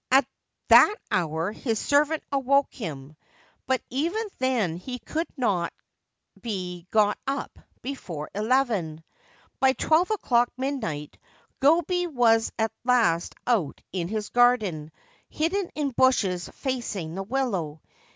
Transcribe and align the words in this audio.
At 0.09 0.27
that 0.69 0.95
hour 1.11 1.51
his 1.51 1.77
servant 1.77 2.23
awoke 2.31 2.73
him; 2.73 3.15
but 3.67 3.83
even 3.91 4.23
then 4.39 4.77
he 4.77 4.97
could 4.97 5.27
not 5.37 5.71
be 6.41 6.87
got 6.89 7.19
up 7.27 7.59
before 7.83 8.31
eleven. 8.33 9.03
By 9.59 9.73
twelve 9.73 10.09
o'clock, 10.09 10.49
midnight, 10.57 11.19
Gobei 11.59 12.07
was 12.07 12.51
at 12.57 12.71
last 12.83 13.35
out 13.45 13.79
in 13.91 14.07
his 14.07 14.29
garden, 14.29 14.91
hidden 15.29 15.69
in 15.75 15.91
bushes 15.91 16.49
facing 16.49 17.13
the 17.13 17.21
willow. 17.21 17.79